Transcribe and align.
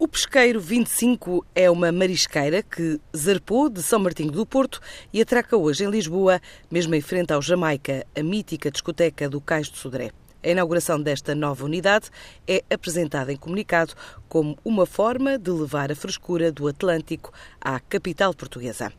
O 0.00 0.06
Pesqueiro 0.06 0.60
25 0.60 1.44
é 1.56 1.68
uma 1.68 1.90
marisqueira 1.90 2.62
que 2.62 3.00
zarpou 3.16 3.68
de 3.68 3.82
São 3.82 3.98
Martinho 3.98 4.30
do 4.30 4.46
Porto 4.46 4.80
e 5.12 5.20
atraca 5.20 5.56
hoje 5.56 5.82
em 5.82 5.90
Lisboa, 5.90 6.40
mesmo 6.70 6.94
em 6.94 7.00
frente 7.00 7.32
ao 7.32 7.42
Jamaica, 7.42 8.06
a 8.16 8.22
mítica 8.22 8.70
discoteca 8.70 9.28
do 9.28 9.40
Cais 9.40 9.68
de 9.68 9.76
Sodré. 9.76 10.12
A 10.40 10.50
inauguração 10.50 11.02
desta 11.02 11.34
nova 11.34 11.64
unidade 11.64 12.10
é 12.46 12.62
apresentada 12.72 13.32
em 13.32 13.36
comunicado 13.36 13.92
como 14.28 14.56
uma 14.64 14.86
forma 14.86 15.36
de 15.36 15.50
levar 15.50 15.90
a 15.90 15.96
frescura 15.96 16.52
do 16.52 16.68
Atlântico 16.68 17.32
à 17.60 17.80
capital 17.80 18.32
portuguesa. 18.32 18.92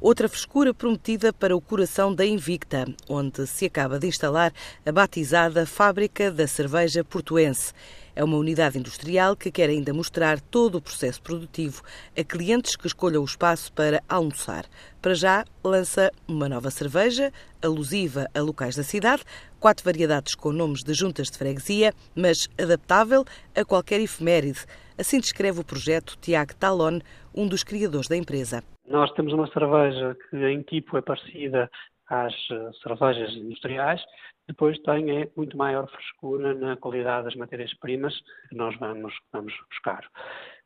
Outra 0.00 0.28
frescura 0.28 0.74
prometida 0.74 1.32
para 1.32 1.56
o 1.56 1.60
coração 1.60 2.14
da 2.14 2.26
Invicta, 2.26 2.86
onde 3.08 3.46
se 3.46 3.66
acaba 3.66 3.98
de 3.98 4.06
instalar 4.06 4.52
a 4.84 4.92
batizada 4.92 5.64
Fábrica 5.66 6.30
da 6.30 6.46
Cerveja 6.46 7.02
Portuense. 7.02 7.72
É 8.16 8.22
uma 8.22 8.36
unidade 8.36 8.78
industrial 8.78 9.34
que 9.34 9.50
quer 9.50 9.68
ainda 9.68 9.92
mostrar 9.92 10.40
todo 10.40 10.76
o 10.76 10.80
processo 10.80 11.20
produtivo 11.20 11.82
a 12.16 12.22
clientes 12.22 12.76
que 12.76 12.86
escolham 12.86 13.22
o 13.22 13.24
espaço 13.24 13.72
para 13.72 14.02
almoçar. 14.08 14.66
Para 15.02 15.14
já, 15.14 15.44
lança 15.64 16.12
uma 16.28 16.48
nova 16.48 16.70
cerveja, 16.70 17.32
alusiva 17.60 18.28
a 18.32 18.40
locais 18.40 18.76
da 18.76 18.84
cidade, 18.84 19.24
quatro 19.58 19.84
variedades 19.84 20.34
com 20.34 20.52
nomes 20.52 20.84
de 20.84 20.94
juntas 20.94 21.28
de 21.28 21.38
freguesia, 21.38 21.92
mas 22.14 22.48
adaptável 22.56 23.24
a 23.54 23.64
qualquer 23.64 24.00
efeméride. 24.00 24.60
Assim 24.98 25.18
descreve 25.18 25.60
o 25.60 25.64
projeto 25.64 26.16
Tiago 26.20 26.54
Talon, 26.54 27.00
um 27.34 27.48
dos 27.48 27.64
criadores 27.64 28.08
da 28.08 28.16
empresa. 28.16 28.62
Nós 28.86 29.10
temos 29.12 29.32
uma 29.32 29.48
cerveja 29.48 30.16
que 30.30 30.36
em 30.36 30.62
tipo 30.62 30.96
é 30.96 31.02
parecida 31.02 31.68
às 32.08 32.32
eh, 32.50 32.70
cervejas 32.82 33.32
industriais, 33.34 34.00
depois 34.46 34.78
tem 34.80 35.22
é, 35.22 35.28
muito 35.36 35.56
maior 35.56 35.88
frescura 35.90 36.54
na 36.54 36.76
qualidade 36.76 37.24
das 37.24 37.34
matérias-primas 37.34 38.14
que 38.48 38.54
nós 38.54 38.76
vamos, 38.78 39.12
vamos 39.32 39.52
buscar. 39.70 40.06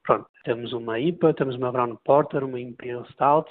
Pronto, 0.03 0.29
temos 0.45 0.73
uma 0.73 0.99
IPA, 0.99 1.35
temos 1.35 1.55
uma 1.57 1.71
Brown 1.71 1.97
Porter, 2.05 2.45
uma 2.45 2.61
Imperial 2.61 3.07
Stout 3.13 3.51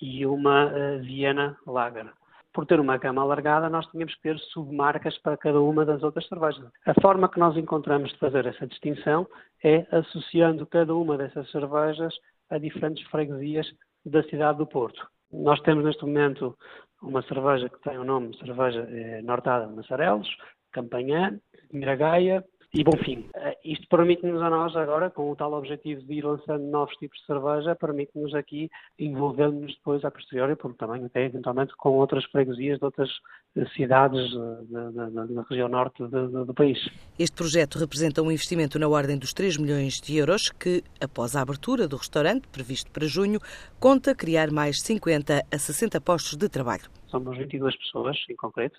e 0.00 0.24
uma 0.24 0.66
uh, 0.66 1.02
Viena 1.02 1.58
Lager. 1.66 2.10
Por 2.56 2.64
ter 2.64 2.80
uma 2.80 2.96
gama 2.96 3.20
alargada, 3.20 3.68
nós 3.68 3.86
tínhamos 3.88 4.14
que 4.14 4.22
ter 4.22 4.38
submarcas 4.38 5.18
para 5.18 5.36
cada 5.36 5.60
uma 5.60 5.84
das 5.84 6.02
outras 6.02 6.26
cervejas. 6.26 6.64
A 6.86 6.94
forma 7.02 7.28
que 7.28 7.38
nós 7.38 7.54
encontramos 7.54 8.10
de 8.10 8.18
fazer 8.18 8.46
essa 8.46 8.66
distinção 8.66 9.28
é 9.62 9.86
associando 9.94 10.66
cada 10.66 10.94
uma 10.94 11.18
dessas 11.18 11.50
cervejas 11.50 12.14
a 12.48 12.56
diferentes 12.56 13.06
freguesias 13.08 13.70
da 14.06 14.22
cidade 14.22 14.56
do 14.56 14.66
Porto. 14.66 15.06
Nós 15.30 15.60
temos 15.60 15.84
neste 15.84 16.02
momento 16.06 16.56
uma 17.02 17.20
cerveja 17.24 17.68
que 17.68 17.78
tem 17.82 17.98
o 17.98 18.04
nome 18.04 18.34
cerveja 18.38 18.88
eh, 18.90 19.20
Nortada 19.20 19.66
Massarelos, 19.66 20.26
Campanhã, 20.72 21.38
Miragaia 21.70 22.42
e 22.76 22.84
Bonfim. 22.84 23.20
Uh, 23.34 23.56
isto 23.64 23.88
permite-nos 23.88 24.42
a 24.42 24.50
nós 24.50 24.76
agora, 24.76 25.08
com 25.08 25.30
o 25.30 25.36
tal 25.36 25.54
objetivo 25.54 26.02
de 26.02 26.12
ir 26.12 26.24
lançando 26.24 26.62
novos 26.64 26.94
tipos 26.96 27.18
de 27.20 27.24
cerveja, 27.24 27.74
permite-nos 27.74 28.34
aqui 28.34 28.70
envolver-nos 28.98 29.74
depois 29.74 30.04
a 30.04 30.10
posteriori, 30.10 30.54
porque 30.56 30.76
também 30.76 31.02
até 31.02 31.24
eventualmente 31.24 31.74
com 31.78 31.90
outras 31.92 32.24
freguesias 32.26 32.78
de 32.78 32.84
outras 32.84 33.08
eh, 33.56 33.64
cidades 33.74 34.30
da 34.70 35.42
região 35.48 35.68
norte 35.68 36.06
do, 36.06 36.44
do 36.44 36.52
país. 36.52 36.78
Este 37.18 37.34
projeto 37.34 37.78
representa 37.78 38.20
um 38.20 38.30
investimento 38.30 38.78
na 38.78 38.88
ordem 38.88 39.18
dos 39.18 39.32
3 39.32 39.56
milhões 39.56 39.98
de 39.98 40.14
euros 40.14 40.50
que, 40.50 40.82
após 41.00 41.34
a 41.34 41.40
abertura 41.40 41.88
do 41.88 41.96
restaurante, 41.96 42.46
previsto 42.48 42.90
para 42.90 43.06
junho, 43.06 43.40
conta 43.80 44.14
criar 44.14 44.50
mais 44.50 44.82
50 44.82 45.46
a 45.50 45.58
60 45.58 45.98
postos 46.02 46.36
de 46.36 46.48
trabalho. 46.48 46.84
Somos 47.06 47.38
22 47.38 47.74
pessoas, 47.76 48.18
em 48.28 48.36
concreto, 48.36 48.78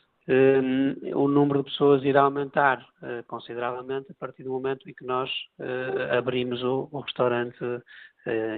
o 1.16 1.28
número 1.28 1.64
de 1.64 1.70
pessoas 1.70 2.03
irá 2.03 2.22
aumentar 2.22 2.86
uh, 3.02 3.23
consideravelmente 3.28 4.11
a 4.11 4.16
partir 4.16 4.44
do 4.44 4.52
momento 4.52 4.89
em 4.89 4.94
que 4.94 5.06
nós 5.06 5.30
uh, 5.59 6.17
abrimos 6.17 6.61
o, 6.64 6.89
o 6.92 7.00
restaurante 7.00 7.64
uh, 7.64 7.81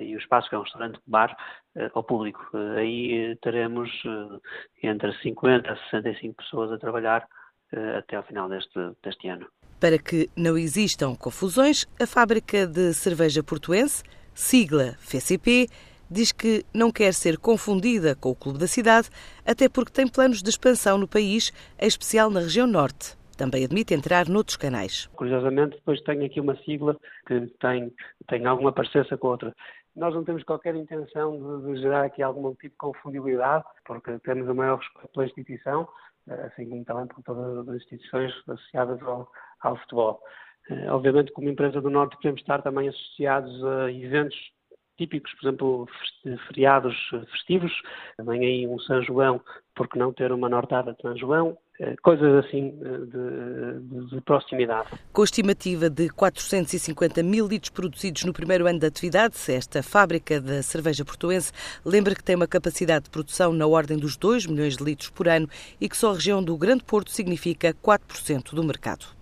e 0.01 0.15
o 0.15 0.19
espaço 0.19 0.49
que 0.49 0.55
é 0.55 0.57
um 0.57 0.63
restaurante-bar 0.63 1.35
ao 1.93 2.03
público. 2.03 2.41
aí 2.75 3.37
teremos 3.43 3.89
entre 4.81 5.13
50 5.21 5.71
a 5.71 5.77
65 5.91 6.35
pessoas 6.37 6.71
a 6.71 6.79
trabalhar 6.79 7.25
até 7.95 8.15
ao 8.15 8.23
final 8.23 8.49
deste, 8.49 8.79
deste 9.03 9.29
ano. 9.29 9.47
Para 9.79 9.99
que 9.99 10.27
não 10.35 10.57
existam 10.57 11.15
confusões, 11.15 11.85
a 12.01 12.07
fábrica 12.07 12.65
de 12.65 12.93
cerveja 12.93 13.43
portuense, 13.43 14.03
sigla 14.33 14.95
FCP, 14.99 15.67
diz 16.09 16.31
que 16.31 16.65
não 16.73 16.91
quer 16.91 17.13
ser 17.13 17.37
confundida 17.37 18.15
com 18.15 18.29
o 18.29 18.35
Clube 18.35 18.59
da 18.59 18.67
Cidade, 18.67 19.09
até 19.45 19.69
porque 19.69 19.91
tem 19.91 20.07
planos 20.07 20.41
de 20.41 20.49
expansão 20.49 20.97
no 20.97 21.07
país, 21.07 21.51
em 21.79 21.87
especial 21.87 22.29
na 22.29 22.39
região 22.39 22.67
norte. 22.67 23.17
Também 23.37 23.63
admite 23.63 23.93
entrar 23.93 24.27
noutros 24.27 24.57
canais. 24.57 25.07
Curiosamente, 25.15 25.77
depois 25.77 26.01
tem 26.01 26.25
aqui 26.25 26.41
uma 26.41 26.57
sigla 26.57 26.97
que 27.25 27.47
tem, 27.61 27.93
tem 28.27 28.45
alguma 28.45 28.73
parecença 28.73 29.17
com 29.17 29.27
outra. 29.27 29.55
Nós 29.95 30.13
não 30.13 30.23
temos 30.23 30.43
qualquer 30.43 30.75
intenção 30.75 31.61
de, 31.61 31.73
de 31.73 31.81
gerar 31.81 32.03
aqui 32.05 32.21
algum 32.21 32.49
tipo 32.55 32.69
de 32.69 32.77
confundibilidade, 32.77 33.63
porque 33.85 34.19
temos 34.19 34.47
o 34.49 34.55
maior 34.55 34.77
respeito 34.79 35.09
pela 35.13 35.25
instituição, 35.25 35.87
assim 36.45 36.67
como 36.69 36.83
também 36.83 37.07
por 37.07 37.23
todas 37.23 37.67
as 37.67 37.75
instituições 37.75 38.33
associadas 38.47 39.01
ao, 39.03 39.31
ao 39.61 39.77
futebol. 39.77 40.21
Eh, 40.69 40.91
obviamente, 40.91 41.31
como 41.31 41.49
empresa 41.49 41.81
do 41.81 41.89
Norte, 41.89 42.17
queremos 42.17 42.41
estar 42.41 42.61
também 42.61 42.89
associados 42.89 43.63
a 43.63 43.91
eventos 43.91 44.37
típicos, 44.99 45.33
por 45.33 45.47
exemplo, 45.47 45.87
feriados 46.47 46.95
festivos, 47.31 47.71
também 48.17 48.45
aí 48.45 48.67
um 48.67 48.77
São 48.79 49.01
João, 49.01 49.41
porque 49.73 49.97
não 49.97 50.11
ter 50.11 50.31
uma 50.33 50.49
nortada 50.49 50.93
de 50.93 51.01
São 51.01 51.17
João, 51.17 51.57
eh, 51.79 51.95
coisas 52.03 52.45
assim 52.45 52.77
eh, 52.83 52.97
de, 53.05 53.79
de, 53.87 54.09
de, 54.09 54.21
proximidade. 54.21 54.89
Com 55.13 55.21
a 55.21 55.23
estimativa 55.23 55.89
de 55.89 56.09
450 56.09 57.23
mil 57.23 57.47
litros 57.47 57.69
produzidos 57.69 58.25
no 58.25 58.33
primeiro 58.33 58.67
ano 58.67 58.79
de 58.79 58.85
atividade, 58.85 59.35
esta 59.47 59.81
fábrica 59.81 60.41
da 60.41 60.61
cerveja 60.61 61.05
portuense 61.05 61.53
lembra 61.85 62.13
que 62.13 62.23
tem 62.23 62.35
uma 62.35 62.47
capacidade 62.47 63.05
de 63.05 63.09
produção 63.09 63.53
na 63.53 63.65
ordem 63.65 63.97
dos 63.97 64.17
2 64.17 64.47
milhões 64.47 64.75
de 64.75 64.83
litros 64.83 65.09
por 65.09 65.29
ano 65.29 65.47
e 65.79 65.87
que 65.87 65.95
só 65.95 66.11
a 66.11 66.15
região 66.15 66.43
do 66.43 66.57
Grande 66.57 66.83
Porto 66.83 67.11
significa 67.11 67.73
4% 67.73 68.53
do 68.53 68.63
mercado. 68.63 69.18